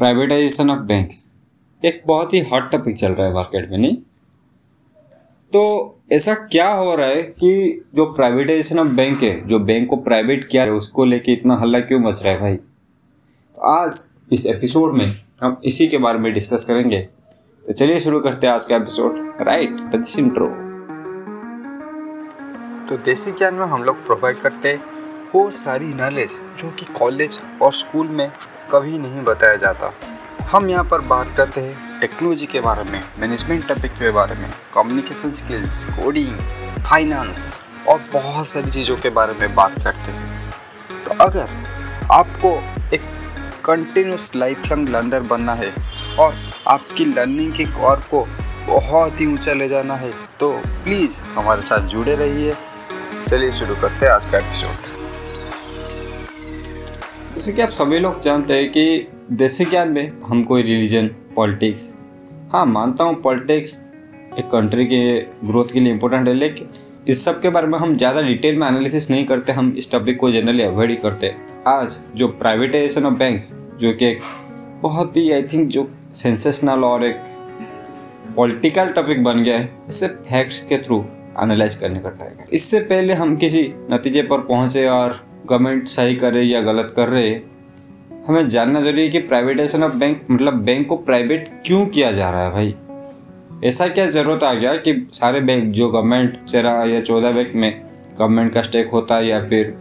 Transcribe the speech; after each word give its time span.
Privatisation 0.00 0.70
of 0.70 0.78
banks 0.78 1.34
एक 1.84 2.02
बहुत 2.06 2.34
ही 2.34 2.40
hot 2.40 2.70
topic 2.70 2.96
चल 2.96 3.12
रहा 3.12 3.26
है 3.26 3.32
मार्केट 3.34 3.70
में, 3.70 3.78
नहीं? 3.78 3.96
तो 5.52 5.62
ऐसा 6.12 6.34
क्या 6.34 6.68
हो 6.68 6.94
रहा 6.94 7.06
है 7.06 7.22
कि 7.22 7.84
जो 7.94 8.04
प्राइवेटाइजेशन 8.06 8.78
ऑफ़ 8.78 8.88
बैंक 8.88 9.22
है, 9.22 9.46
जो 9.46 9.58
बैंक 9.58 9.88
को 9.88 9.96
प्राइवेट 9.96 10.44
किया 10.44 10.62
है, 10.62 10.70
उसको 10.70 11.04
लेके 11.04 11.32
इतना 11.32 11.56
हल्ला 11.56 11.80
क्यों 11.80 12.00
मच 12.00 12.22
रहा 12.24 12.32
है 12.32 12.40
भाई? 12.40 12.56
तो 12.56 13.60
आज 13.60 14.14
इस 14.32 14.46
एपिसोड 14.46 14.96
में 14.98 15.06
हम 15.42 15.60
इसी 15.64 15.88
के 15.88 15.98
बारे 15.98 16.18
में 16.18 16.32
डिस्कस 16.32 16.64
करेंगे। 16.64 17.00
तो 17.66 17.72
चलिए 17.72 18.00
शुरू 18.00 18.20
करते 18.20 18.46
हैं 18.46 18.54
आज 18.54 18.66
का 18.66 18.76
एपिसोड 18.76 19.32
राइट 19.40 19.70
दिस 19.70 20.18
इंट्रो 20.18 20.46
तो 22.88 22.96
देसी 23.04 23.30
ज्ञान 23.30 23.54
में 23.54 23.66
हम 23.66 23.82
लोग 23.82 24.06
प्रोवाइड 24.06 24.36
करते 24.36 24.68
हैं। 24.68 24.89
वो 25.34 25.50
सारी 25.50 25.86
नॉलेज 25.86 26.30
जो 26.58 26.70
कि 26.70 26.86
कॉलेज 26.98 27.38
और 27.62 27.72
स्कूल 27.72 28.06
में 28.08 28.30
कभी 28.70 28.98
नहीं 28.98 29.20
बताया 29.24 29.56
जाता। 29.56 29.92
हम 30.42 30.68
यहाँ 30.70 30.84
पर 30.84 31.00
बात 31.00 31.28
करते 31.36 31.60
हैं 31.60 32.00
टेक्नोलॉजी 32.00 32.46
के 32.46 32.60
बारे 32.60 32.84
में 32.84 33.00
मैनेजमेंट 33.18 33.66
टॉपिक 33.68 33.92
के 33.92 34.10
बारे 34.10 34.34
में 34.34 34.50
कम्युनिकेशन 34.74 35.32
स्किल्स 35.32 35.84
कोडिंग 35.90 36.38
फाइनेंस 36.84 37.50
और 37.88 38.02
बहुत 38.12 38.46
सारी 38.46 38.70
चीज़ों 38.70 38.96
के 38.96 39.10
बारे 39.10 39.32
में 39.32 39.54
बात 39.54 39.78
करते 39.84 40.12
हैं। 40.12 40.50
तो 41.04 41.24
अगर 41.24 41.48
आपको 42.12 42.52
एक 42.94 43.02
कंटिन्यूस 43.64 44.30
लाइफ 44.36 44.66
लॉन्ग 44.66 44.88
लर्नर 44.88 45.20
बनना 45.30 45.54
है 45.54 45.72
और 46.18 46.34
आपकी 46.68 47.04
लर्निंग 47.04 47.52
के 47.52 47.64
कौर 47.72 48.02
को 48.10 48.26
बहुत 48.66 49.20
ही 49.20 49.26
ऊँचा 49.26 49.52
ले 49.52 49.68
जाना 49.68 49.94
है 49.96 50.12
तो 50.40 50.52
प्लीज़ 50.84 51.22
हमारे 51.34 51.62
साथ 51.62 51.88
जुड़े 51.88 52.14
रहिए। 52.14 52.56
चलिए 53.28 53.52
शुरू 53.52 53.74
करते 53.74 54.06
हैं 54.06 54.12
आज 54.12 54.26
का 54.26 54.38
एपिसोड 54.38 54.89
जैसे 57.40 57.52
कि 57.52 57.62
आप 57.62 57.68
सभी 57.68 57.98
लोग 57.98 58.20
जानते 58.22 58.54
हैं 58.54 58.68
कि 58.70 59.06
देसी 59.32 59.64
ज्ञान 59.64 59.92
में 59.92 60.10
हम 60.26 60.42
कोई 60.44 60.62
रिलीजन 60.62 61.06
पॉलिटिक्स 61.34 61.84
हाँ 62.52 62.64
मानता 62.66 63.04
हूँ 63.04 63.14
पॉलिटिक्स 63.22 63.76
एक 64.38 64.46
कंट्री 64.46 64.84
के 64.86 64.98
ग्रोथ 65.46 65.72
के 65.72 65.80
लिए 65.80 65.92
इम्पोर्टेंट 65.92 66.28
है, 66.28 66.34
लेकिन 66.34 66.68
इस 67.08 67.24
सब 67.24 67.40
के 67.42 67.50
बारे 67.50 67.66
में 67.66 67.78
हम 67.78 67.96
ज़्यादा 67.96 68.22
डिटेल 68.22 68.58
में 68.58 68.66
एनालिसिस 68.68 69.10
नहीं 69.10 69.24
करते, 69.26 69.52
हम 69.52 69.72
इस 69.78 69.90
टॉपिक 69.92 70.18
को 70.20 70.30
जनरली 70.30 70.62
अवॉइड 70.62 70.90
ही 70.90 70.96
करते। 70.96 71.34
आज 71.68 71.98
जो 72.16 72.28
प्राइवेटाइजेशन 72.34 73.06
ऑफ़ 73.06 73.14
बैंक्स 73.14 73.52
जो 73.80 73.92
कि 73.92 74.06
एक 74.06 74.20
बहुत 74.82 75.16
ही 75.16 75.30
आई 75.32 75.42
थिंक 75.44 75.68
जो 75.68 75.88
सेंसेशनल 76.14 76.84
और 76.84 77.04
एक 77.04 77.22
पॉलिटिकल 78.36 78.92
टॉपिक 78.92 79.24
बन 79.24 79.42
गया 79.42 79.58
है, 79.58 79.68
इसे 79.88 80.08
फैक्ट्स 80.08 80.64
के 80.66 80.78
थ्रू 80.78 81.04
एनालाइज 81.42 81.74
करने 81.76 82.00
का 82.00 82.10
ट्राई 82.10 82.46
इससे 82.52 82.80
पहले 82.84 83.14
हम 83.14 83.36
किसी 83.36 83.66
नतीजे 83.90 84.22
पर 84.22 84.46
पहुँचे 84.46 84.86
और 84.88 85.20
गवर्नमेंट 85.50 85.88
सही 85.88 86.14
करे 86.16 86.42
या 86.42 86.60
गलत 86.62 86.92
कर 86.96 87.08
रहे, 87.08 87.30
हमें 88.28 88.46
जानना 88.48 88.80
ज़रूरी 88.80 89.02
है 89.02 89.08
कि 89.08 89.18
प्राइवेटाइजेशन 89.18 89.84
ऑफ़ 89.84 89.92
बैंक 89.92 90.22
मतलब 90.30 90.54
बैंक 90.54 90.86
को 90.88 90.96
प्राइवेट 90.96 91.48
क्यों 91.66 91.86
किया 91.86 92.10
जा 92.12 92.30
रहा 92.30 92.44
है 92.44 92.50
भाई? 92.52 92.74
ऐसा 93.64 93.86
क्या 93.88 94.06
ज़रूरत 94.10 94.42
आ 94.42 94.52
गया 94.54 94.74
कि 94.76 94.94
सारे 95.12 95.40
बैंक 95.40 95.72
जो 95.72 95.88
गवर्नमेंट 95.88 96.36
तेरह 96.52 96.82
या 96.84 97.00
चौदह 97.00 97.32
बैंक 97.32 97.52
में 97.54 97.70
गवर्नमेंट 98.18 98.52
का 98.52 98.62
स्टेक 98.62 98.90
होता 98.90 99.16
है 99.16 99.26
या 99.28 99.40
फिर 99.48 99.74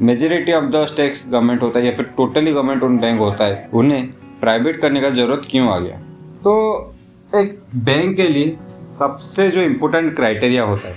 majority 0.00 0.52
of 0.52 0.64
the 0.64 0.84
stakes 0.86 1.28
government 1.30 1.62
होता 1.62 1.78
है 1.78 1.86
या 1.86 1.92
फिर 1.92 2.04
टोटली 2.16 2.52
गवर्नमेंट 2.52 2.82
उन 2.82 2.98
बैंक 2.98 3.20
होता 3.20 3.44
है, 3.44 3.68
उन्हें 3.74 4.08
प्राइवेट 4.40 4.80
करने 4.80 5.00
का 5.00 5.10
ज़रूरत 5.10 5.42
क्यों 5.50 5.68
आ 5.68 5.78
गया? 5.78 5.96
तो 6.44 6.92
एक 7.34 7.58
बैंक 7.76 8.16
के 8.16 8.28
लिए 8.28 8.56
सबसे 8.90 9.48
जो 9.50 9.60
इम्पोर्टेंट 9.60 10.14
क्राइटेरिया 10.16 10.62
होता 10.64 10.88
है, 10.88 10.96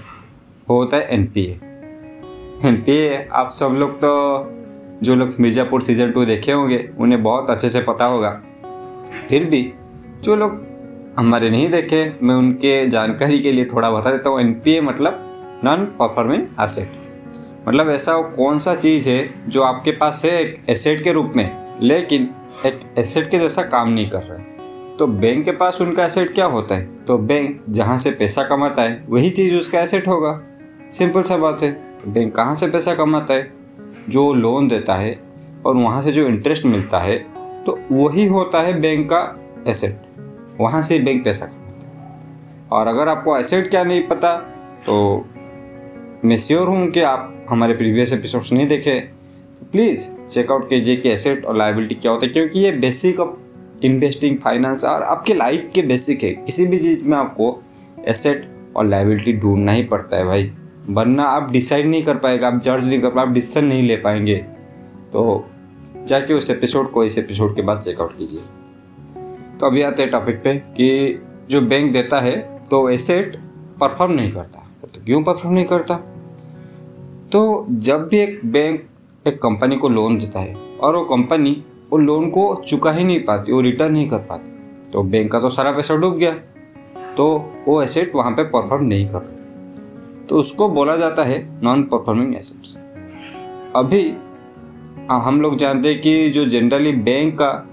वो 0.67 0.77
होता 0.77 0.97
है 0.97 1.07
एनपीए 1.09 1.59
पी 2.63 3.25
आप 3.25 3.49
सब 3.51 3.69
लोग 3.69 3.97
तो 3.97 4.51
जो 5.03 5.15
लोग 5.15 5.29
मिर्ज़ापुर 5.39 5.81
सीज़न 5.81 6.11
टू 6.11 6.25
देखे 6.25 6.51
होंगे, 6.51 6.89
उन्हें 6.99 7.23
बहुत 7.23 7.49
अच्छे 7.49 7.69
से 7.69 7.81
पता 7.81 8.05
होगा। 8.05 8.41
फिर 9.29 9.45
भी, 9.45 9.73
जो 10.23 10.35
लोग 10.35 10.65
हमारे 11.19 11.49
नहीं 11.49 11.69
देखे, 11.69 12.13
मैं 12.23 12.35
उनके 12.35 12.87
जानकारी 12.87 13.39
के 13.39 13.51
लिए 13.51 13.65
थोड़ा 13.65 13.91
बता 13.91 14.11
देता 14.11 14.29
हूँ। 14.29 14.39
NPA 14.41 14.81
मतलब 14.81 15.21
नॉन 15.63 15.85
परफॉर्मिंग 15.85 16.47
एसेट 16.61 16.91
मतलब 17.67 17.89
ऐसा 17.89 18.21
कौन 18.21 18.57
सा 18.57 18.75
चीज़ 18.75 19.09
है, 19.09 19.29
जो 19.47 19.61
आपके 19.61 19.91
पास 19.91 20.25
है 20.25 20.41
एक 20.41 20.65
एसेट 20.69 21.03
के 21.03 21.11
रूप 21.11 21.33
में, 21.35 21.65
लेकिन 21.81 22.29
एक 22.65 22.79
एसेट 22.97 23.31
के 23.31 23.39
जैसा 23.39 23.63
काम 23.63 23.89
नहीं 23.89 24.09
कर 24.09 24.21
रहा 24.21 24.37
है। 24.37 24.45
तो 24.97 25.07
बैंक 25.07 25.45
के 25.45 25.51
पास 25.51 25.81
उनका 25.81 26.05
एसेट 26.05 26.33
क्या 26.33 26.45
होता 26.45 26.75
है? 26.75 27.05
तो 27.05 27.17
बैंक 27.17 27.63
जहाँ 27.69 27.97
से 27.97 28.11
पैसा 28.11 28.43
कमाता 28.43 28.81
है, 28.81 29.05
वही 29.09 29.29
चीज़ 29.29 29.55
उसका 29.55 29.79
एसेट 29.79 30.07
होगा। 30.07 30.41
सिंपल 30.91 31.21
सा 31.21 31.37
बात 31.37 31.63
है। 31.63 31.84
बैंक 32.07 32.33
कहाँ 32.35 32.55
से 32.55 32.67
पैसा 32.67 32.95
कमाता 32.95 33.33
है? 33.33 33.51
जो 34.09 34.33
लोन 34.33 34.67
देता 34.67 34.95
है 34.95 35.19
और 35.65 35.75
वहाँ 35.75 36.01
से 36.01 36.11
जो 36.11 36.27
इंटरेस्ट 36.27 36.65
मिलता 36.65 36.99
है 36.99 37.17
तो 37.65 37.77
वही 37.91 38.25
होता 38.27 38.61
है 38.61 38.79
बैंक 38.81 39.05
का 39.11 39.21
एसेट 39.67 40.01
वहाँ 40.59 40.81
से 40.81 40.99
बैंक 40.99 41.23
पैसा 41.25 41.45
कमाता 41.45 41.87
है। 41.87 42.69
और 42.71 42.87
अगर 42.87 43.07
आपको 43.07 43.37
एसेट 43.37 43.69
क्या 43.69 43.83
नहीं 43.83 44.01
पता 44.07 44.35
तो 44.85 45.25
मैं 46.25 46.37
श्योर 46.37 46.67
हूँ 46.67 46.89
कि 46.91 47.01
आप 47.03 47.45
हमारे 47.49 47.73
प्रीवियस 47.73 48.13
एपिसोड्स 48.13 48.51
नहीं 48.53 48.67
देखे 48.67 48.99
तो 48.99 49.65
प्लीज़ 49.71 50.07
चेकआउट 50.25 50.69
कीजिए 50.69 50.95
कि 50.95 51.09
एसेट 51.09 51.45
और 51.45 51.57
लाइबिलिटी 51.57 51.95
क्या 51.95 52.11
होता 52.11 52.25
है, 52.25 52.31
क्योंकि 52.31 52.59
ये 52.59 52.71
बेसिक 52.71 53.19
ऑफ़ 53.19 53.85
इन्वेस्टिंग 53.85 54.37
फाइनेंस 54.37 54.83
और 54.85 55.03
आपके 55.03 55.33
लाइफ 55.33 55.69
के 55.75 55.81
बेसिक 55.81 56.23
है। 56.23 56.29
किसी 56.35 56.65
भी 56.67 56.77
चीज़ 56.77 57.03
में 57.05 57.17
आपको 57.17 57.57
एसेट 58.07 58.47
और 58.75 58.85
लाइबिलिटी 58.85 59.33
ढूंढना 59.33 59.71
ही 59.71 59.83
पड़ता 59.83 60.17
है 60.17 60.25
भाई। 60.25 60.51
वरना 60.89 61.23
आप 61.23 61.51
डिसाइड 61.51 61.87
नहीं 61.87 62.03
कर 62.03 62.17
पाएगा, 62.17 62.47
आप 62.47 62.59
जज 62.59 62.87
नहीं 62.87 63.01
कर 63.01 63.09
पाए 63.09 63.25
आप 63.25 63.31
डिसीज़न 63.31 63.65
नहीं 63.65 63.83
ले 63.83 63.95
पाएँगे। 63.97 64.35
तो 65.13 65.45
जाके 66.05 66.33
उस 66.33 66.49
एपिसोड 66.49 66.91
को, 66.91 67.03
इस 67.03 67.17
एपिसोड 67.17 67.55
के 67.55 67.61
बाद 67.61 67.79
चेकआउट 67.79 68.17
कीजिए। 68.17 68.39
तो 69.59 69.65
अभी 69.65 69.81
आते 69.81 70.01
हैं 70.01 70.11
टॉपिक 70.11 70.41
पे 70.43 70.53
कि 70.55 71.21
जो 71.49 71.61
बैंक 71.61 71.91
देता 71.93 72.19
है 72.19 72.35
तो 72.71 72.89
एसेट 72.89 73.35
परफॉर्म 73.79 74.13
नहीं 74.13 74.31
करता। 74.31 74.69
तो 74.83 75.01
क्यों 75.05 75.23
परफॉर्म 75.23 75.55
नहीं 75.55 75.65
करता? 75.65 75.95
तो 77.31 77.65
जब 77.69 78.07
भी 78.07 78.17
एक 78.17 78.39
बैंक 78.45 78.83
एक 79.25 79.41
कंपनी 79.41 79.75
को 79.75 79.89
लोन 79.89 80.17
देता 80.17 80.39
है, 80.39 80.55
और 80.55 80.95
वो 80.95 81.03
कंपनी 81.05 81.63
वो 81.91 81.97
लोन 81.97 82.29
को 82.29 82.63
चुका 82.67 82.91
ही 82.91 83.03
नहीं 83.03 83.19
पाती, 83.19 83.51
वो 83.51 83.61
रिटर्न 83.61 83.93
नहीं 83.93 84.07
कर 84.09 84.17
पाती 84.19 84.91
तो 84.91 85.03
बैंक 85.03 85.31
का 85.31 85.39
तो 85.39 85.49
सारा 85.49 85.71
पैसा 85.71 85.95
डूब 85.95 86.17
गया। 86.17 86.33
तो 87.17 87.53
वो 87.67 87.81
एसेट 87.81 88.15
वहाँ 88.15 88.31
पे 88.31 88.43
परफॉर्म 88.43 88.85
नहीं 88.85 89.07
कर 89.07 89.34
तो 90.29 90.39
उसको 90.39 90.69
बोला 90.69 90.95
जाता 90.95 91.23
है 91.23 91.61
नॉन 91.63 91.83
परफॉर्मिंग 91.83 92.35
एसेट्स 92.35 92.77
अभी 93.75 94.17
हम 95.11 95.41
लोग 95.41 95.57
जानते 95.57 95.89
हैं 95.89 96.01
कि 96.01 96.29
जो 96.29 96.45
जनरली 96.45 96.91
बैंक 96.91 97.37
का 97.41 97.69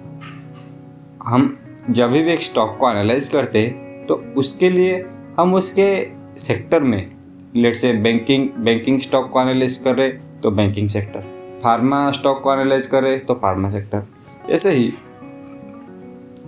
हम 1.27 1.59
जब 1.91 2.11
भी 2.11 2.33
एक 2.33 2.43
स्टॉक 2.43 2.77
को 2.81 2.91
एनालाइज 2.91 3.29
करते 3.29 3.59
हैं 3.59 4.07
तो 4.07 4.15
उसके 4.15 4.71
लिए 4.71 5.07
हम 5.39 5.55
उसके 5.55 6.09
सेक्टर 6.37 6.83
में 6.83 7.13
let 7.57 7.75
say 7.75 7.93
banking 7.93 8.49
banking 8.51 9.01
stock 9.01 9.31
को 9.31 9.41
एनालाइज 9.41 9.77
कर 9.77 9.97
रहे 9.97 10.09
तो 10.13 10.51
बैंकिंग 10.51 10.89
सेक्टर 10.89 11.21
फार्मा 11.63 12.11
स्टॉक 12.11 12.41
को 12.41 12.53
एनालाइज 12.53 12.87
कर 12.87 13.03
रहे 13.03 13.19
तो 13.19 13.35
फार्मा 13.35 13.69
सेक्टर 13.69 14.03
ऐसे 14.51 14.71
ही 14.71 14.95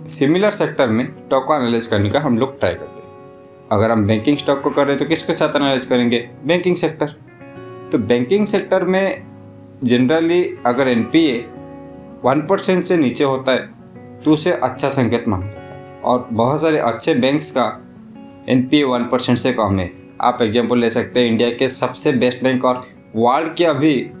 सिमिलर 0.07 0.49
सेक्टर 0.49 0.89
में 0.89 1.05
स्टॉक 1.05 1.45
को 1.45 1.55
एनालाइज 1.55 1.85
करने 1.85 2.09
का 2.09 2.19
हम 2.19 2.37
लोग 2.37 2.59
ट्राई 2.59 2.73
करते 2.73 2.85
हैं। 2.85 2.94
अगर 3.71 3.91
हम 3.91 4.05
बैंकिंग 4.07 4.37
स्टॉक 4.37 4.61
को 4.61 4.69
कर 4.69 4.81
रहे 4.81 4.95
हैं 4.95 4.99
तो 4.99 5.05
किसके 5.05 5.33
साथ 5.33 5.55
एनालाइज 5.55 5.85
करेंगे? 5.85 6.17
बैंकिंग 6.45 6.75
सेक्टर 6.75 7.15
तो 7.91 7.97
बैंकिंग 7.97 8.45
सेक्टर 8.45 8.83
में 8.83 9.23
जनरली 9.83 10.43
अगर 10.65 10.87
N 10.87 11.03
P 11.03 11.25
A 11.25 11.37
one 12.23 12.41
percent 12.49 12.83
से 12.83 12.97
नीचे 12.97 13.23
होता 13.23 13.51
है 13.51 13.69
तो 14.25 14.31
उसे 14.31 14.51
अच्छा 14.51 14.89
संकेत 14.89 15.27
माना 15.27 15.45
जाता 15.45 15.73
है। 15.73 16.01
और 16.03 16.27
बहुत 16.31 16.61
सारे 16.61 16.79
अच्छे 16.79 17.13
बैंक्स 17.13 17.51
का 17.51 17.65
N 18.49 18.67
P 18.67 18.79
A 18.79 18.83
one 18.83 19.03
percent 19.03 19.37
से 19.37 19.53
कम 19.53 19.79
है 19.79 19.91
आप 20.21 20.41
एग्ज़ाम्पल 20.41 20.79
ले 20.79 20.89
सकते 20.89 21.19
हैं 21.19 21.27
इंडिया 21.27 21.49
के 21.49 21.67
सबसे 21.67 22.11
बेस्ट 22.11 22.43
बैंक 22.43 22.65
और 22.65 22.83
वर्ल्ड 23.15 23.53
के 23.53 23.65
अभी 23.65 24.11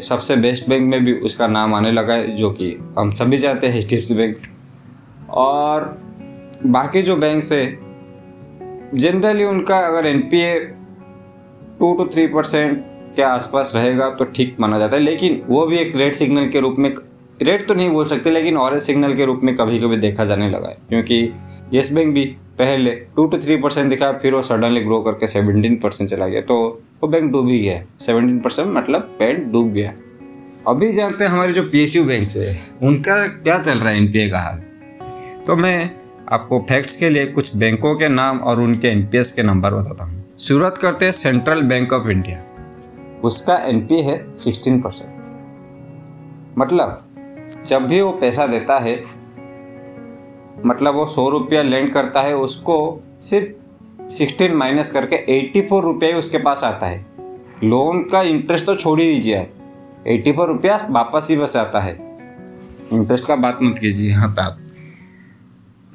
सबसे 0.00 0.36
बेस्ट 0.36 0.68
बैंक 0.68 0.82
में 0.82 1.04
भी 1.04 1.12
उसका 1.12 1.46
नाम 1.46 1.74
आने 1.74 1.92
लगा 1.92 2.14
है, 2.14 2.36
जो 2.36 2.50
कि 2.50 2.94
हम 2.98 3.10
सभी 3.10 3.36
जानते 3.36 3.66
हैं 3.66 3.78
H 3.78 3.88
D 3.90 3.96
F 3.96 4.04
C 4.04 4.14
bank 4.14 4.36
और 5.30 5.98
बाकी 6.66 7.02
जो 7.02 7.16
बैंक्स 7.16 7.52
है 7.52 7.89
जनरली 8.94 9.44
उनका 9.44 9.78
अगर 9.78 10.06
N 10.06 10.20
P 10.20 10.40
A 10.40 10.58
two 11.80 11.92
two 11.94 12.06
three 12.06 12.26
percent 12.26 12.84
के 13.16 13.22
आसपास 13.22 13.72
रहेगा 13.76 14.08
तो 14.10 14.24
ठीक 14.26 14.56
माना 14.60 14.78
जाता 14.78 14.96
है। 14.96 15.02
लेकिन 15.02 15.40
वो 15.48 15.66
भी 15.66 15.78
एक 15.78 15.96
रेड 15.96 16.14
सिग्नल 16.14 16.48
के 16.48 16.60
रूप 16.60 16.74
में 16.78 16.94
रेड 17.42 17.66
तो 17.66 17.74
नहीं 17.74 17.90
बोल 17.90 18.04
सकते, 18.04 18.30
लेकिन 18.30 18.56
ऑरेंज 18.56 18.82
सिग्नल 18.82 19.14
के 19.16 19.24
रूप 19.24 19.40
में 19.44 19.54
कभी 19.54 19.78
कभी 19.78 19.96
देखा 19.96 20.24
जाने 20.24 20.48
लगा 20.50 20.68
है। 20.68 20.76
क्योंकि 20.88 21.32
येस 21.74 21.92
बैंक 21.92 22.14
भी 22.14 22.24
पहले 22.58 22.90
टू 22.90 23.26
टू 23.26 23.38
थ्री 23.38 23.56
परसेंट 23.56 23.88
दिखा, 23.90 24.10
फिर 24.12 24.34
वो 24.34 24.42
सडनली 24.42 24.80
ग्रो 24.80 25.00
करके 25.00 25.26
सेवनटीन 25.26 25.76
परसेंट 25.76 26.10
चला 26.10 26.26
गया। 26.26 26.40
तो 26.40 26.56
वो 27.02 27.08
बैंक 27.08 27.30
डूब 27.32 27.48
ही 27.48 27.58
गया। 27.58 27.82
सेवनटीन 28.00 28.38
परसेंट 28.38 28.68
मतलब 28.68 29.16
बैंक 29.18 29.44
डूब 29.52 29.72
गया। 29.72 29.92
अभी 30.68 30.92
जानते 30.92 31.24
हैं 31.24 31.30
हमारे 31.30 31.52
जो 31.52 31.62
पी 31.62 31.82
एस 31.84 31.96
यू 31.96 32.04
बैंक 32.04 32.28
है, 32.28 32.56
उनका 32.82 33.26
क्या 33.26 33.58
चल 33.58 33.78
रहा 33.78 33.88
है 33.88 33.96
एन 33.96 34.10
पी 34.12 34.18
ए 34.18 34.28
का 34.28 34.38
हाल? 34.38 34.58
तो 35.46 35.56
मैं 35.56 35.90
आपको 36.32 36.58
फैक्ट्स 36.68 36.96
के 36.96 37.08
लिए 37.08 37.26
कुछ 37.26 37.54
बैंकों 37.56 37.94
के 37.94 38.08
नाम 38.08 38.38
और 38.38 38.60
उनके 38.60 38.88
एनपीएस 38.88 39.32
के 39.32 39.42
नंबर 39.42 39.74
बताता 39.74 40.04
हूँ। 40.04 40.24
शुरुआत 40.38 40.76
करते 40.78 41.04
हैं 41.04 41.12
सेंट्रल 41.12 41.62
बैंक 41.62 41.92
ऑफ़ 41.92 42.08
इंडिया 42.08 42.38
उसका 43.24 43.56
एनपी 43.64 44.00
है 44.02 44.16
सिक्सटीन 44.34 44.80
परसेंट 44.80 46.58
मतलब 46.58 47.02
जब 47.66 47.86
भी 47.86 48.00
वो 48.00 48.12
पैसा 48.12 48.46
देता 48.46 48.78
है 48.78 48.94
मतलब 50.66 50.94
वो 50.94 51.06
सौ 51.06 51.28
रुपया 51.28 51.62
लैंड 51.62 51.92
करता 51.92 52.20
है, 52.20 52.34
उसको 52.36 53.02
सिर्फ़ 53.20 54.08
सिक्सटीन 54.10 54.54
माइनस 54.54 54.90
करके 54.90 55.16
एट्टी 55.38 55.60
फोर 55.60 55.82
रुपया 55.84 56.08
ही 56.08 56.14
उसके 56.14 56.38
पास 56.38 56.64
आता 56.64 56.86
है। 56.86 57.04
लोन 57.64 58.02
का 58.02 58.22
इंटरेस्ट 58.22 58.66
तो 58.66 58.74
छोड़ 58.74 59.00
ही 59.00 59.12
दीजिए 59.14 59.36
आप। 59.36 60.06
एट्टी 60.06 60.32
फोर 60.32 60.48
रुपया 60.48 60.86
वापस 60.90 61.28
ही 61.30 61.36
बस 61.36 61.56
आता 61.56 61.80
है। 61.80 61.98
इंटरेस्ट 62.92 63.26
का 63.26 63.36
बात 63.36 63.58
मत 63.62 63.78
कीजिए 63.78 64.10
यहाँ 64.10 64.28
पे 64.28 64.42
आप 64.42 64.58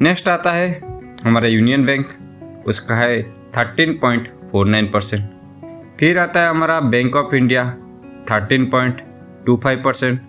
नेक्स्ट 0.01 0.29
आता 0.29 0.51
है 0.51 0.69
हमारा 1.25 1.47
यूनियन 1.47 1.85
बैंक, 1.85 2.05
उसका 2.67 2.95
है 2.95 3.21
thirteen 3.57 3.93
point 3.93 4.27
four 4.51 4.67
nine 4.67 4.89
percent 4.91 5.29
फिर 5.99 6.19
आता 6.19 6.41
है 6.41 6.49
हमारा 6.49 6.79
Bank 6.79 7.15
of 7.15 7.35
India 7.35 7.63
thirteen 8.31 8.65
point 8.65 9.01
two 9.45 9.55
five 9.63 9.81
percent 9.83 10.19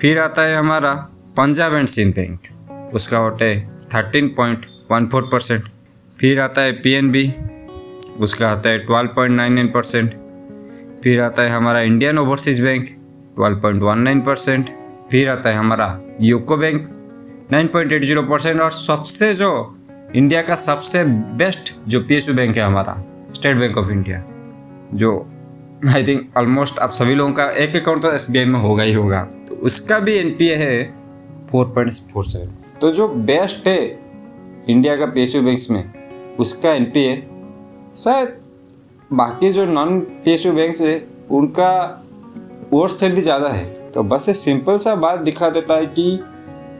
फिर 0.00 0.18
आता 0.18 0.42
है 0.42 0.54
हमारा 0.56 0.92
पंजाब 1.36 1.74
एंड 1.74 1.88
सिंध 1.88 2.14
बैंक, 2.14 2.38
उसका 2.94 3.18
होता 3.18 3.44
है 3.44 3.60
thirteen 3.94 4.28
point 4.28 4.66
one 4.92 5.06
four 5.06 5.28
percent 5.32 5.64
फिर 6.18 6.40
आता 6.40 6.62
है 6.62 6.72
पी 6.72 6.92
एन 6.92 7.10
बी 7.10 7.26
उसका 8.20 8.50
आता 8.50 8.70
है 8.70 8.78
twelve 8.78 9.14
point 9.16 9.36
nine 9.36 9.52
nine 9.52 9.68
percent 9.68 10.14
फिर 11.02 11.20
आता 11.20 11.42
है 11.42 11.50
हमारा 11.50 11.80
Indian 11.80 12.18
Overseas 12.18 12.62
Bank 12.62 12.88
twelve 13.36 13.60
point 13.60 13.82
one 13.82 13.98
nine 13.98 14.20
percent 14.20 14.70
फिर 15.10 15.28
आता 15.28 15.50
है 15.50 15.56
हमारा 15.56 15.98
UCO 16.20 16.56
Bank 16.56 17.01
nine 17.52 17.66
point 17.68 17.92
eight 17.92 18.04
zero 18.04 18.22
percent 18.22 18.60
और 18.60 18.70
सबसे 18.70 19.32
जो 19.34 19.48
इंडिया 20.16 20.40
का 20.42 20.54
सबसे 20.54 21.02
बेस्ट 21.38 21.72
जो 21.88 22.00
पीएसयू 22.00 22.34
बैंक 22.34 22.56
है 22.56 22.62
हमारा, 22.62 22.94
स्टेट 23.34 23.56
बैंक 23.56 23.76
ऑफ़ 23.78 23.90
इंडिया, 23.90 24.22
जो 24.94 25.10
आई 25.94 26.06
थिंक 26.06 26.38
ऑलमोस्ट 26.38 26.78
आप 26.78 26.90
सभी 26.90 27.14
लोगों 27.14 27.32
का 27.32 27.50
एक 27.64 27.76
अकाउंट 27.76 28.02
तो 28.02 28.12
एसबीआई 28.12 28.44
में 28.44 28.58
होगा 28.60 28.82
ही 28.82 28.92
होगा। 28.92 29.22
तो 29.48 29.56
उसका 29.62 29.98
भी 29.98 30.14
एनपीए 30.14 30.54
है 30.54 30.82
फोर 31.50 31.66
पॉइंट 31.74 31.92
फोर 32.12 32.24
सेवन 32.26 32.78
तो 32.80 32.90
जो 32.90 33.08
बेस्ट 33.08 33.68
है 33.68 33.78
इंडिया 34.68 34.96
का 34.96 35.06
पीएसयू 35.08 35.42
बैंक्स 35.42 35.70
में, 35.70 35.84
उसका 36.38 36.72
एन 36.72 36.90
पी 36.96 37.06
शायद 37.98 38.36
बाकी 39.10 39.52
जो 39.52 39.64
नॉन 39.66 40.00
पी 40.00 40.50
बैंक्स 40.50 40.82
है, 40.82 41.00
उनका 41.30 41.72
वर्ष 42.72 43.00
से 43.00 43.08
भी 43.08 43.22
ज़्यादा 43.22 43.48
है। 43.50 43.90
तो 43.90 44.02
बस 44.04 44.28
ये 44.28 44.34
सिंपल 44.36 44.78
सा 44.78 44.94
बात 44.98 45.20
दिखा 45.20 45.50
देता 45.50 45.76
है 45.76 45.86
कि 45.88 46.12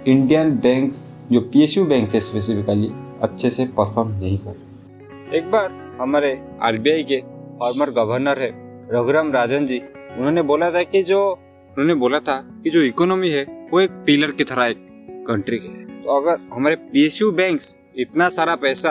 इंडियन 0.09 0.51
बैंक्स 0.51 1.19
जो 1.33 1.41
पी 1.41 1.83
बैंक 1.83 2.11
है 2.15 2.21
स्पेसिफिकली 2.21 2.89
अच्छे 3.23 3.51
से 3.51 3.65
परफॉर्म 3.65 4.09
नहीं 4.09 4.39
कर 4.39 5.35
एक 5.35 5.51
बार 5.51 5.97
हमारे 6.01 6.43
आरबीआई 6.63 7.03
के 7.03 7.23
फॉर्मर 7.59 7.91
गवर्नर 7.91 8.39
है, 8.39 8.53
रघुराम 8.93 9.33
राजन 9.33 9.67
जी, 9.67 9.79
उन्होंने 10.19 10.43
बोला 10.43 10.71
था 10.71 10.83
कि 10.83 11.03
जो, 11.03 11.31
उन्होंने 11.31 11.95
बोला 11.95 12.19
था 12.19 12.45
कि 12.65 12.71
जो 12.71 12.83
इकोनॉमी 12.83 13.31
है, 13.31 13.69
वो 13.73 13.81
एक 13.81 13.91
पिलर 13.91 14.31
की 14.31 14.45
तरह 14.45 14.65
एक 14.65 14.87
कंट्री 15.29 15.59
की 15.59 15.69
है। 15.69 16.03
तो 16.03 16.21
अगर 16.21 16.39
हमारे 16.53 16.77
पीएसयू 16.77 17.33
बैंक्स 17.33 17.81
इतना 17.97 18.29
सारा 18.29 18.55
पैसा 18.55 18.91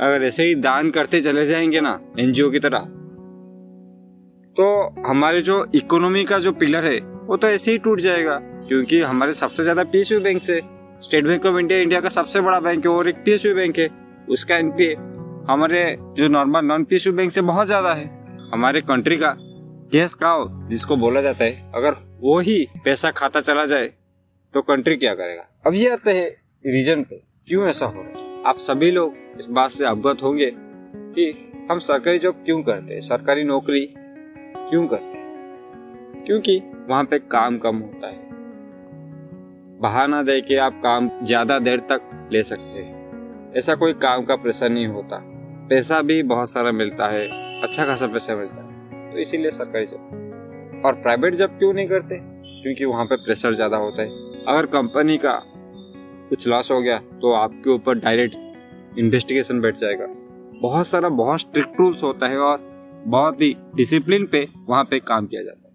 अगर 0.00 0.24
ऐसे 0.24 0.44
ही 0.44 0.54
दान 0.54 0.90
करते 0.90 1.20
चले 1.20 1.46
जाएँगे 1.46 1.80
ना 1.80 2.00
एनजीओ 2.18 2.50
की 2.50 2.58
तरह 2.58 2.78
तो 4.56 4.94
हमारे 5.06 5.40
जो 5.40 5.66
इकोनॉमी 5.74 6.24
का 6.24 6.38
जो 6.38 6.52
पिलर 6.52 6.84
है, 6.84 6.98
वो 6.98 7.36
तो 7.36 7.46
ऐसे 7.46 7.72
ही 7.72 7.78
टूट 7.78 8.00
जाएगा। 8.00 8.40
क्योंकि 8.68 9.00
हमारे 9.02 9.34
सबसे 9.34 9.62
ज़्यादा 9.62 9.84
पीएसयू 9.84 10.20
बैंक 10.20 10.42
से 10.42 10.60
State 11.02 11.24
Bank 11.24 11.46
of 11.46 11.58
India 11.58 11.78
India 11.80 12.00
का 12.00 12.08
सबसे 12.08 12.40
बड़ा 12.40 12.60
बैंक 12.60 12.86
है 12.86 12.92
और 12.92 13.08
एक 13.08 13.24
पीएसयू 13.24 13.54
बैंक 13.54 13.78
है। 13.78 13.88
उसका 14.28 14.56
एनपीए 14.56 14.94
हमारे 15.48 15.96
जो 16.16 16.28
नॉर्मल 16.28 16.64
नॉन 16.64 16.84
पीएसयू 16.84 17.12
बैंक 17.12 17.32
से 17.32 17.40
बहुत 17.42 17.66
ज़्यादा 17.66 17.94
है। 17.94 18.06
हमारे 18.52 18.80
कंट्री 18.80 19.16
का 19.16 19.34
कैश 19.92 20.14
काव 20.14 20.48
जिसको 20.70 20.96
बोला 20.96 21.20
जाता 21.20 21.44
है, 21.44 21.72
अगर 21.74 21.96
वो 22.20 22.38
ही 22.40 22.66
पैसा 22.84 23.10
खाता 23.10 23.40
चला 23.40 23.64
जाए 23.66 23.86
तो 24.54 24.62
कंट्री 24.62 24.96
क्या 24.96 25.14
करेगा? 25.14 25.48
अब 25.66 25.74
ये 25.74 25.88
आते 25.90 26.12
हैं 26.12 26.28
रीजन 26.64 27.02
पे। 27.02 27.20
क्यों 27.48 27.68
ऐसा 27.68 27.86
हो 27.86 28.02
रहा 28.02 28.20
है? 28.20 28.42
आप 28.46 28.56
सभी 28.58 28.90
लोग 28.90 29.14
इस 29.38 29.46
बात 29.50 29.70
से 29.70 29.84
अवगत 29.86 30.22
होंगे 30.22 30.50
कि 30.54 31.32
हम 31.70 31.78
सरकारी 31.80 32.18
जॉब 32.18 32.42
क्यों 32.44 32.62
करते 32.62 32.94
हैं? 32.94 33.00
सरकारी 33.00 33.44
नौकरी 33.44 33.86
क्यों 33.90 34.86
करते 34.86 35.18
हैं? 35.18 36.24
क्योंकि 36.26 36.60
वहाँ 36.88 37.04
पे 37.04 37.18
काम 37.18 37.58
कम 37.58 37.76
होता 37.76 38.06
है। 38.06 38.27
बहाना 39.78 40.22
दे 40.22 40.40
के 40.40 40.56
आप 40.58 40.80
काम 40.82 41.10
ज़्यादा 41.22 41.58
देर 41.58 41.80
तक 41.90 42.28
ले 42.32 42.42
सकते 42.42 42.82
हैं। 42.82 43.52
ऐसा 43.56 43.74
कोई 43.74 43.92
काम 43.96 44.24
का 44.24 44.36
प्रेशर 44.36 44.68
नहीं 44.68 44.86
होता। 44.86 45.20
पैसा 45.68 46.00
भी 46.02 46.22
बहुत 46.24 46.50
सारा 46.50 46.72
मिलता 46.72 47.06
है 47.08 47.26
अच्छा 47.62 47.84
खासा 47.86 48.06
पैसा 48.06 48.34
मिलता 48.36 48.62
है। 48.62 49.12
तो 49.12 49.18
इसीलिए 49.18 49.50
सरकारी 49.50 49.86
जॉब। 49.86 50.82
और 50.86 50.94
प्राइवेट 50.94 51.34
जॉब 51.34 51.50
क्यों 51.50 51.72
नहीं 51.74 51.88
करते? 51.88 52.18
क्योंकि 52.62 52.84
वहाँ 52.84 53.04
पे 53.04 53.16
प्रेशर 53.16 53.54
ज़्यादा 53.54 53.76
होता 53.76 54.02
है। 54.02 54.08
अगर 54.46 54.66
कंपनी 54.68 55.16
का 55.18 55.40
कुछ 56.30 56.48
लॉस 56.48 56.70
हो 56.72 56.80
गया 56.80 56.98
तो 57.20 57.32
आपके 57.34 57.70
ऊपर 57.70 57.98
डायरेक्ट 57.98 58.98
इन्वेस्टिगेशन 58.98 59.60
बैठ 59.60 59.76
जाएगा। 59.76 60.06
बहुत 60.62 60.86
सारा 60.86 61.08
बहुत 61.08 61.40
स्ट्रिक्ट 61.40 61.80
रूल्स 61.80 62.02
होता 62.04 62.28
है 62.28 62.38
और 62.40 62.58
बहुत 63.06 63.40
ही 63.42 63.54
डिसिप्लिन 63.76 64.26
पे 64.26 64.46
वहाँ 64.68 64.84
पे 64.84 64.98
काम 65.00 65.26
किया 65.26 65.42
जाता 65.42 65.62
है। 65.62 65.67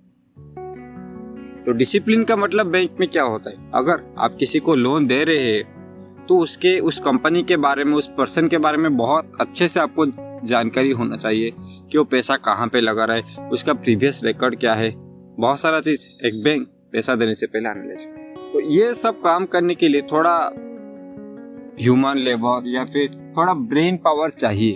तो 1.65 1.71
डिसिप्लिन 1.71 2.23
का 2.23 2.35
मतलब 2.35 2.67
बैंक 2.67 2.97
में 2.99 3.07
क्या 3.09 3.23
होता 3.23 3.49
है? 3.49 3.69
अगर 3.75 4.03
आप 4.17 4.35
किसी 4.39 4.59
को 4.59 4.75
लोन 4.75 5.05
दे 5.07 5.23
रहे 5.23 5.51
हैं 5.51 6.25
तो 6.27 6.37
उसके, 6.37 6.79
उस 6.79 6.99
कंपनी 6.99 7.43
के 7.43 7.57
बारे 7.57 7.83
में, 7.83 7.93
उस 7.93 8.07
पर्सन 8.07 8.47
के 8.47 8.57
बारे 8.57 8.77
में 8.77 8.95
बहुत 8.97 9.31
अच्छे 9.41 9.67
से 9.67 9.79
आपको 9.79 10.05
जानकारी 10.47 10.91
होना 10.91 11.17
चाहिए 11.17 11.51
कि 11.91 11.97
वो 11.97 12.03
पैसा 12.03 12.35
कहाँ 12.37 12.67
पे 12.67 12.81
लगा 12.81 13.05
रहा 13.05 13.17
है, 13.17 13.47
उसका 13.49 13.73
प्रीवियस 13.73 14.21
रिकॉर्ड 14.25 14.59
क्या 14.59 14.73
है। 14.73 14.91
बहुत 15.39 15.59
सारा 15.59 15.79
चीज़ 15.79 16.07
एक 16.25 16.43
बैंक 16.43 16.67
पैसा 16.93 17.15
देने 17.15 17.35
से 17.35 17.47
पहले 17.47 17.69
एनालाइज 17.69 18.05
तो 18.53 18.59
ये 18.61 18.93
सब 18.93 19.21
काम 19.21 19.45
करने 19.45 19.75
के 19.75 19.87
लिए 19.87 20.01
थोड़ा 20.01 20.35
ह्यूमन 21.81 22.17
लेबर 22.17 22.67
या 22.67 22.83
फिर 22.85 23.09
थोड़ा 23.37 23.53
ब्रेन 23.53 23.97
पावर 23.97 24.29
चाहिए, 24.31 24.75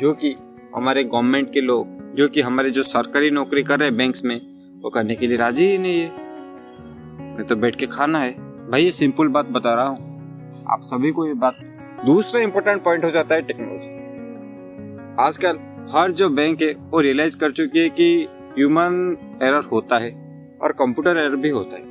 जो 0.00 0.12
कि 0.14 0.34
हमारे 0.76 1.04
गवर्नमेंट 1.04 1.52
के 1.52 1.60
लोग, 1.60 2.14
जो 2.14 2.28
कि 2.28 2.40
हमारे 2.40 2.70
जो 2.70 2.82
सरकारी 2.82 3.30
नौकरी 3.30 3.62
कर 3.62 3.78
रहे 3.78 3.88
हैं 3.88 3.96
बैंक्स 3.96 4.24
में 4.24 4.40
वो 4.84 4.90
करने 4.90 5.14
के 5.14 5.26
लिए 5.26 5.36
राज़ी 5.36 5.66
ही 5.66 5.78
नहीं 5.78 6.00
है। 6.00 6.10
मैं 7.36 7.44
तो 7.44 7.56
बैठ 7.56 7.76
के 7.76 7.86
खाना 7.86 8.18
है। 8.18 8.30
भाई, 8.70 8.84
ये 8.84 8.90
सिंपल 8.90 9.28
बात 9.28 9.46
बता 9.46 9.74
रहा 9.74 9.86
हूँ। 9.86 10.14
आप 10.70 10.80
सभी 10.82 11.10
को 11.10 11.26
ये 11.26 11.34
बात 11.34 11.54
दूसरा 12.06 12.40
इंपॉर्टेंट 12.40 12.82
पॉइंट 12.82 13.04
हो 13.04 13.10
जाता 13.10 13.34
है 13.34 13.42
टेक्नोलॉजी 13.42 14.04
आजकल 15.20 15.58
हर 15.94 16.12
जो 16.12 16.28
बैंक 16.28 16.62
है, 16.62 16.72
वो 16.72 17.00
रियलाइज़ 17.00 17.36
कर 17.36 17.50
चुकी 17.50 17.78
है 17.78 17.88
कि 17.88 18.28
ह्यूमन 18.32 19.16
एरर 19.42 19.64
होता 19.72 19.98
है 19.98 20.10
और 20.62 20.72
कंप्यूटर 20.72 21.10
एरर 21.10 21.36
भी 21.36 21.48
होता 21.48 21.76
है। 21.76 21.84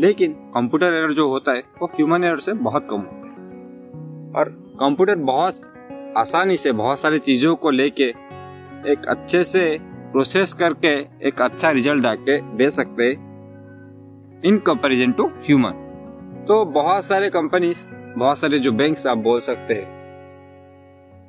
लेकिन 0.00 0.32
कंप्यूटर 0.32 0.86
एरर 0.86 1.12
जो 1.12 1.28
होता 1.28 1.52
है, 1.52 1.62
वो 1.82 1.86
ह्यूमन 1.86 2.24
एरर 2.24 2.36
से 2.36 2.52
बहुत 2.52 2.86
कम 2.90 2.96
होता 2.96 3.16
है। 3.16 3.22
और 4.36 4.48
कंप्यूटर 4.80 5.16
बहुत 5.16 5.54
आसानी 6.16 6.56
से, 6.56 6.72
बहुत 6.72 6.98
सारी 6.98 7.18
चीज़ों 7.18 7.56
को 7.56 7.70
लेके 7.70 8.04
एक 8.86 9.06
अच्छे 9.08 9.44
से 9.44 9.78
प्रोसेस 10.12 10.52
करके 10.52 10.94
एक 11.28 11.40
अच्छा 11.42 11.70
रिज़ल्ट 11.70 12.06
आके 12.06 12.36
दे 12.56 12.70
सकते 12.70 13.10
इन 14.48 14.58
कंपैरिजन 14.66 15.12
टू 15.12 15.26
ह्यूमन 15.46 15.84
तो 16.48 16.64
बहुत 16.72 17.04
सारे 17.04 17.28
कंपनीज़ 17.30 17.88
बहुत 18.18 18.38
सारे 18.38 18.58
जो 18.58 18.72
बैंक्स 18.72 19.06
आप 19.06 19.18
बोल 19.18 19.40
सकते 19.40 19.74
हैं, 19.74 19.86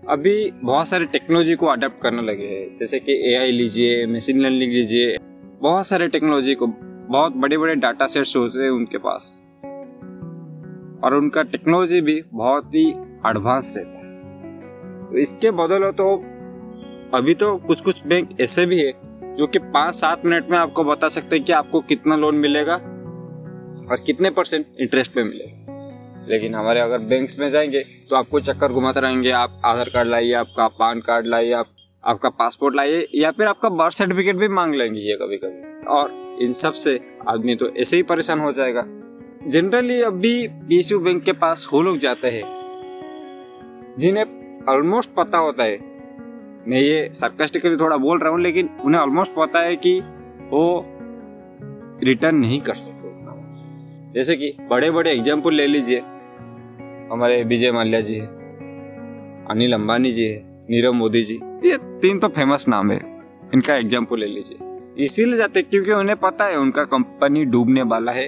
अभी 0.10 0.52
बहुत 0.64 0.88
सारे 0.88 1.06
टेक्नोलॉजी 1.08 1.56
को 1.56 1.66
अडेप्ट 1.66 2.02
करने 2.02 2.22
लगे 2.22 2.48
हैं। 2.48 2.72
जैसे 2.74 3.00
कि 3.00 3.14
एआई 3.32 3.52
लीजिए 3.52 4.06
मशीन 4.06 4.40
लर्निंग 4.40 4.72
लीजिए, 4.72 5.18
बहुत 5.62 5.86
सारे 5.86 6.08
टेक्नोलॉजी 6.08 6.56
को, 6.56 6.68
बहुत 6.68 7.36
बड़े 7.36 7.58
बड़े 7.58 7.76
डाटा 7.76 8.08
सेट्स 8.08 8.36
होते 8.38 8.64
हैं 8.64 8.70
उनके 8.70 8.98
पास। 8.98 9.32
और 11.04 11.16
उनका 11.16 11.44
टेक्नोलॉजी 11.44 12.02
भी 12.02 12.22
बहुत 12.34 12.76
ही 12.76 12.88
एडवांस 13.28 13.74
रहता 13.78 13.98
है। 13.98 15.08
तो 15.08 15.18
इसके 15.18 15.52
बदलो 15.54 15.92
तो 15.92 16.16
अभी 17.14 17.34
तो 17.34 17.56
कुछ 17.58 17.82
कुछ 17.82 18.06
बैंक 18.08 18.30
ऐसे 18.42 18.66
भी 18.66 18.80
है, 18.80 18.92
जो 19.36 19.48
कि 19.48 19.60
पाँच 19.60 19.94
सात 19.96 20.26
मिनट 20.26 20.50
में 20.50 20.58
आपको 20.58 20.84
बता 20.84 21.08
सकते 21.10 21.36
हैं 21.36 21.46
कि 21.46 21.52
आपको 21.52 21.80
कितना 21.82 22.16
लोन 22.16 22.36
मिलेगा 22.36 22.74
और 23.92 24.04
कितने 24.06 24.30
परसेंट 24.30 24.66
इंटरेस्ट 24.80 25.14
पे 25.14 25.24
मिलेगा। 25.24 26.26
लेकिन 26.30 26.56
हमारे 26.56 26.80
अगर 26.80 26.98
बैंक्स 27.00 27.40
में 27.40 27.50
जाएँगे 27.50 27.84
तो 28.10 28.16
आपको 28.16 28.40
चक्कर 28.40 28.72
घुमाते 28.72 29.00
रहेंगे। 29.00 29.32
आप 29.32 29.62
आधार 29.66 29.90
कार्ड 29.90 30.08
लाइए, 30.08 30.34
आपका 30.34 30.68
पान 30.70 31.00
कार्ड 31.00 31.28
लाइए, 31.28 31.52
आप, 31.54 31.66
आपका 32.04 32.30
पासपोर्ट 32.30 32.76
लाइए, 32.76 33.08
या 33.16 33.32
फिर 33.32 33.48
आपका 33.48 33.70
बर्थ 33.70 33.94
सर्टिफिकेट 33.94 34.36
भी 34.36 34.48
मांग 34.48 34.76
लेंगे 34.76 35.00
ये 35.00 35.16
कभी 35.16 35.38
कभी 35.38 35.88
और 35.88 36.38
इन 36.42 36.54
सबसे 36.54 37.00
आदमी 37.30 37.56
तो 37.56 37.70
ऐसे 37.70 37.96
ही 37.96 38.04
परेशान 38.04 38.40
हो 38.40 38.52
जाएगा। 38.52 38.86
जनरली 39.48 40.02
अभी 40.02 40.48
पीएसयू 40.48 41.00
बैंक 41.00 41.24
के 41.24 41.32
पास 41.34 41.68
वो 41.74 41.82
लोग 41.82 41.98
जाते 41.98 42.28
हैं, 42.28 42.44
जिन्हें 44.00 44.26
ऑलमोस्ट 44.70 45.10
पता 45.18 45.38
होता 45.38 45.64
है 45.64 45.89
मैं 46.68 46.80
ये 46.80 47.10
सरकास्टिकली 47.14 47.78
थोड़ा 47.78 47.98
बोल 47.98 48.20
रहा 48.20 48.30
हूँ, 48.30 48.42
लेकिन 48.42 48.70
उन्हें 48.86 49.02
ऑलमोस्ट 49.02 49.32
पता 49.38 49.60
है 49.60 49.76
कि 49.78 50.00
वो 50.52 50.86
रिटर्न 52.04 52.36
नहीं 52.38 52.60
कर 52.62 52.74
सकते 52.76 53.08
जैसे 54.14 54.36
कि 54.36 54.54
बड़े 54.70 54.90
बड़े 54.92 55.12
एग्ज़ाम्पल 55.12 55.54
ले 55.54 55.66
लीजिए। 55.68 56.00
हमारे 57.12 57.44
विजय 57.44 57.72
माल्या 57.72 58.00
जी 58.02 58.16
है 58.16 58.28
अनिल 59.50 59.74
अंबानी 59.74 60.12
जी 60.12 60.24
है 60.24 60.38
नीरव 60.70 60.94
मोदी 60.94 61.24
जी, 61.24 61.40
ये 61.66 61.78
तीन 62.02 62.20
तो 62.20 62.28
फ़ेमस 62.30 62.68
नाम 62.70 62.92
है। 62.92 63.00
इनका 63.54 63.76
एग्ज़ाम्पल 63.76 64.20
ले 64.20 64.26
लीजिए। 64.26 65.04
इसीलिए 65.04 65.38
जाते 65.38 65.62
क्योंकि 65.62 65.92
उन्हें 65.92 66.18
पता 66.18 66.46
है, 66.46 66.58
उनका 66.58 66.84
कंपनी 66.86 67.46
डूबने 67.46 67.82
वाला 67.84 68.12
है। 68.12 68.26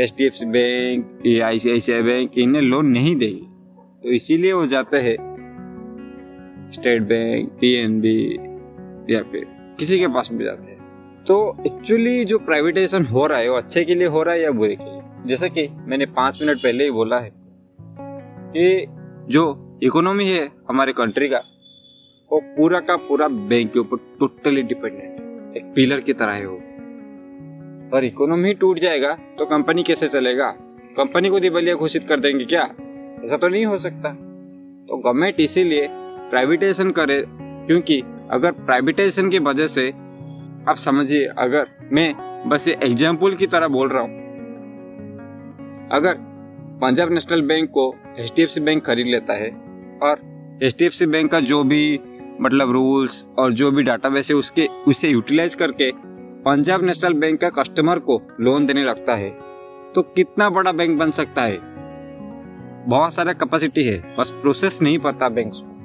H 0.00 0.14
D 0.18 0.26
F 0.26 0.34
C 0.34 0.46
bank 0.46 1.42
I 1.44 1.58
C 1.58 1.70
I 1.70 1.80
C 1.80 1.92
I 1.92 2.02
bank 2.02 2.38
इन्हें 2.38 2.62
लोन 2.62 2.86
नहीं 2.88 3.14
देगी। 3.16 3.40
तो 4.02 4.12
इसीलिए 4.12 4.52
वो 4.52 4.66
जाते 4.66 4.96
हैं 4.98 5.16
State 6.72 7.02
Bank 7.02 7.48
P 7.60 7.74
N 7.74 8.00
B 8.00 8.38
या 9.10 9.22
फिर 9.22 9.46
किसी 9.78 9.98
के 9.98 10.06
पास 10.06 10.28
भी 10.32 10.44
जाते 10.44 10.70
हैं। 10.70 10.78
तो 11.24 11.56
एक्चुअली 11.66 12.24
जो 12.24 12.38
प्राइवेटाइजेशन 12.38 13.04
हो 13.04 13.26
रहा 13.26 13.38
है, 13.38 13.50
वो 13.50 13.56
अच्छे 13.56 13.84
के 13.84 13.94
लिए 13.94 14.06
हो 14.06 14.22
रहा 14.22 14.34
है 14.34 14.42
या 14.42 14.50
बुरे 14.50 14.76
के 14.76 14.84
लिए? 14.84 15.02
जैसे 15.26 15.48
कि 15.48 15.68
मैंने 15.86 16.06
पाँच 16.06 16.38
मिनट 16.42 16.58
पहले 16.58 16.84
ही 16.84 16.90
बोला 16.90 17.18
है 17.18 17.30
कि 18.56 18.86
जो 19.28 19.68
इकोनॉमी 19.82 20.28
है 20.28 20.48
हमारे 20.68 20.92
कंट्री 20.92 21.28
का, 21.28 21.38
वो 22.32 22.40
पूरा 22.44 22.80
का 22.80 22.96
पूरा 22.96 23.28
बैंक 23.28 23.72
के 23.72 23.78
ऊपर 23.78 23.96
टोटली 24.20 24.62
डिपेंडेंट 24.62 25.02
है। 25.02 25.56
एक 25.56 25.72
पिलर 25.74 26.00
की 26.00 26.12
तरह 26.12 26.32
है 26.32 26.46
वो। 26.46 26.60
और 27.96 28.04
इकोनॉमी 28.04 28.54
टूट 28.54 28.78
जाएगा 28.78 29.14
तो 29.38 29.46
कंपनी 29.46 29.82
कैसे 29.82 30.08
चलेगा? 30.08 30.50
कंपनी 30.96 31.28
को 31.28 31.40
दिवालिया 31.40 31.74
घोषित 31.74 32.04
कर 32.04 32.20
देंगे 32.20 32.44
क्या? 32.44 32.62
ऐसा 33.24 33.36
तो 33.36 33.48
नहीं 33.48 33.66
हो 33.66 33.78
सकता। 33.78 34.12
तो 34.88 34.96
गवर्नमेंट 34.96 35.40
इसीलिए 35.40 35.88
प्राइवेटाइजेशन 36.30 36.90
करे, 36.90 37.22
क्योंकि 37.66 38.00
अगर 38.30 38.50
प्राइवेटाइजेशन 38.54 39.30
की 39.30 39.38
वजह 39.40 39.66
से, 39.66 39.88
आप 40.68 40.76
समझिए, 40.76 41.24
अगर 41.38 41.66
मैं 41.92 42.14
बस 42.48 42.68
ये 42.68 42.76
एग्ज़ाम्पल 42.82 43.34
की 43.34 43.46
तरह 43.46 43.68
बोल 43.68 43.88
रहा 43.88 44.02
हूँ। 44.02 44.26
अगर 45.92 46.14
पंजाब 46.80 47.12
नेशनल 47.12 47.40
बैंक 47.42 47.68
को 47.68 47.92
H 48.18 48.32
D 48.36 48.42
F 48.42 48.50
C 48.50 48.60
bank 48.60 48.84
खरीद 48.86 49.06
लेता 49.06 49.34
है, 49.34 49.48
और 50.02 50.20
H 50.62 50.76
D 50.78 50.86
F 50.86 50.94
C 50.94 51.06
bank 51.06 51.30
का 51.30 51.40
जो 51.42 51.62
भी 51.64 51.98
मतलब 52.40 52.70
रूल्स 52.72 53.24
और 53.38 53.52
जो 53.52 53.70
भी 53.70 53.82
डाटाबेस 53.82 54.30
है, 54.30 54.36
उसके, 54.36 54.66
उसे 54.86 55.08
यूटिलाइज 55.08 55.54
करके 55.54 55.90
पंजाब 56.42 56.84
नेशनल 56.84 57.12
बैंक 57.14 57.40
का 57.40 57.48
कस्टमर 57.52 57.98
को 58.00 58.20
लोन 58.40 58.66
देने 58.66 58.84
लगता 58.84 59.14
है 59.14 59.30
तो 59.94 60.02
कितना 60.16 60.48
बड़ा 60.50 60.72
बैंक 60.72 60.98
बन 60.98 61.10
सकता 61.10 61.42
है? 61.42 61.58
बहुत 62.88 63.12
सारा 63.12 63.32
कैपेसिटी 63.32 63.84
है, 63.84 63.98
बस 64.18 64.30
प्रोसेस 64.42 64.80
नहीं 64.82 64.98
पता 64.98 65.28
बैंक 65.28 65.52
को। 65.54 65.77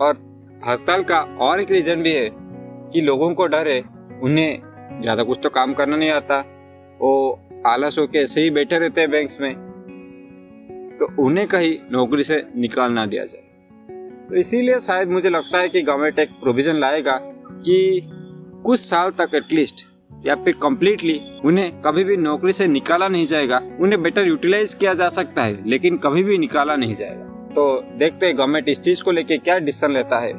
और 0.00 0.16
हड़ताल 0.68 1.02
का 1.02 1.20
और 1.40 1.60
एक 1.60 1.70
रीजन 1.70 2.02
भी 2.02 2.12
है 2.12 2.28
कि 2.92 3.00
लोगों 3.00 3.32
को 3.34 3.46
डर 3.46 3.68
है। 3.68 3.80
उन्हें 4.22 4.58
ज़्यादा 5.02 5.22
कुछ 5.22 5.38
तो 5.42 5.48
काम 5.48 5.74
करना 5.74 5.96
नहीं 5.96 6.10
आता। 6.10 6.40
वो 7.00 7.40
आलस 7.66 7.98
होके 7.98 8.18
ऐसे 8.18 8.40
ही 8.40 8.50
बैठे 8.50 8.78
रहते 8.78 9.00
हैं 9.00 9.10
बैंक्स 9.10 9.40
में। 9.40 9.54
तो 10.98 11.06
उन्हें 11.24 11.46
कहीं 11.46 11.76
नौकरी 11.92 12.24
से 12.24 12.42
निकाल 12.56 12.92
ना 12.92 13.06
दिया 13.06 13.24
जाए। 13.24 13.48
तो 14.28 14.36
इसीलिए 14.36 14.78
शायद 14.78 15.08
मुझे 15.08 15.30
लगता 15.30 15.58
है 15.58 15.68
कि 15.68 15.82
गवर्नमेंट 15.82 16.18
एक 16.18 16.30
प्रोविज़न 16.40 16.76
लाएगा 16.76 17.18
कि 17.22 18.00
कुछ 18.64 18.80
साल 18.80 19.10
तक 19.10 19.34
एटलीस्ट 19.34 19.84
या 20.26 20.34
फिर 20.34 20.54
कम्प्लीटली 20.62 21.20
उन्हें 21.44 21.70
कभी 21.82 22.04
भी 22.04 22.16
नौकरी 22.16 22.52
से 22.52 22.66
निकाला 22.66 23.08
नहीं 23.08 23.26
जाएगा। 23.26 23.60
उन्हें 23.80 24.02
बेटर 24.02 24.26
यूटिलाइज 24.26 24.74
किया 24.74 24.94
जा 24.94 25.08
सकता 25.08 25.42
है, 25.42 25.68
लेकिन 25.70 25.96
कभी 25.96 26.22
भी 26.22 26.38
निकाला 26.38 26.76
नहीं 26.76 26.94
जाएगा। 26.94 27.39
तो 27.50 27.82
देखते 27.98 28.26
हैं 28.26 28.38
गवर्नमेंट 28.38 28.68
इस 28.68 28.80
चीज़ 28.80 29.02
को 29.02 29.10
लेके 29.10 29.38
क्या 29.38 29.58
डिसीज़न 29.58 29.92
लेता 29.92 30.18
है। 30.18 30.32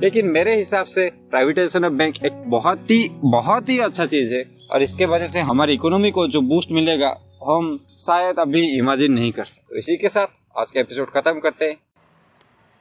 लेकिन 0.00 0.26
मेरे 0.26 0.56
हिसाब 0.56 0.86
से 0.86 1.10
प्राइवेटाइजेशन 1.10 1.84
ऑफ़ 1.84 1.92
बैंक 1.92 2.24
एक 2.24 2.32
बहुत 2.32 2.90
ही 2.90 3.08
बहुत 3.12 3.68
ही 3.68 3.78
अच्छा 3.78 4.06
चीज़ 4.06 4.34
है 4.34 4.44
और 4.70 4.82
इसके 4.82 5.04
वजह 5.04 5.26
से 5.26 5.40
हमारी 5.40 5.72
इकोनॉमी 5.72 6.10
को 6.10 6.28
जो 6.28 6.40
बूस्ट 6.40 6.72
मिलेगा, 6.72 7.16
हम 7.48 7.80
शायद 7.96 8.38
अभी 8.38 8.78
इमेजिन 8.78 9.12
नहीं 9.12 9.32
कर 9.32 9.44
सकते। 9.44 9.66
तो 9.70 9.78
इसी 9.78 9.96
के 9.96 10.08
साथ 10.08 10.26
आज 10.58 10.72
का 10.72 10.80
एपिसोड 10.80 11.06
खत्म 11.06 11.40
करते 11.40 11.64
हैं। 11.64 11.76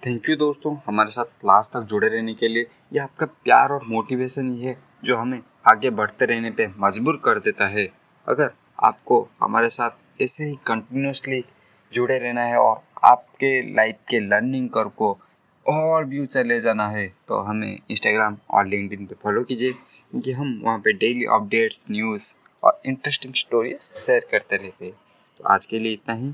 थैंक 0.08 0.30
यू 0.30 0.36
दोस्तों, 0.36 0.78
हमारे 0.88 1.10
साथ 1.10 1.26
लास्ट 1.26 1.72
तक 1.72 1.82
जुड़े 1.82 2.08
रहने 2.08 2.34
के 2.34 2.48
लिए। 2.48 2.66
यह 2.94 3.04
आपका 3.04 3.26
प्यार 3.26 3.70
और 3.70 3.86
मोटिवेशन 3.88 4.56
ही 4.56 4.62
है, 4.62 4.80
जो 5.04 5.18
हमें 5.18 5.40
आगे 5.68 5.90
बढ़ते 5.90 6.26
रहने 6.26 6.52
पे 6.52 6.68
मजबूर 6.80 7.22
कर 7.26 7.40
देता 7.40 7.68
है। 7.68 7.92
अगर 8.28 8.52
आपको 8.84 9.30
हमारे 9.42 9.70
साथ 9.70 10.22
ऐसे 10.22 10.44
ही 10.44 10.56
कंटिन्यूसली 10.68 11.46
जुड़े 11.94 12.18
रहना 12.18 12.42
है 12.42 12.58
और 12.58 12.85
आपके 13.06 13.62
लाइफ 13.76 13.96
के 14.10 14.20
लर्निंग 14.20 14.70
कर 14.70 14.88
को 14.98 15.18
और 15.66 16.06
भी 16.06 16.20
ऊँचा 16.20 16.42
ले 16.42 16.60
जाना 16.62 16.88
है 16.90 17.08
तो 17.28 17.40
हमें 17.42 17.80
इंस्टाग्राम 17.92 18.38
और 18.50 18.66
लिंकडिन 18.68 19.06
पर 19.06 19.16
फॉलो 19.24 19.44
कीजिए, 19.44 19.72
क्योंकि 19.72 20.32
हम 20.32 20.60
वहाँ 20.64 20.80
पे 20.80 20.94
डेली 20.94 21.26
अपडेट्स 21.34 21.88
न्यूज़ 21.92 22.34
और 22.64 22.82
इंटरेस्टिंग 22.86 23.34
स्टोरीज 23.36 23.80
शेयर 23.80 24.28
करते 24.32 24.56
रहते 24.56 24.86
हैं। 24.86 24.94
तो 25.40 25.44
आज 25.44 25.66
के 25.66 25.80
लिए 25.80 25.94
इतना 25.94 26.16
ही। 26.16 26.34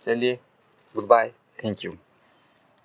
चलिए 0.00 0.34
गुड 0.94 1.06
बाय 1.08 1.32
थैंक 1.58 1.84
यू 1.84 1.96